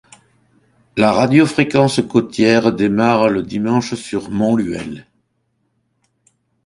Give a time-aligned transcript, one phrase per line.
[0.97, 5.05] La radio Fréquence Côtière démarre le dimanche sur Montluel.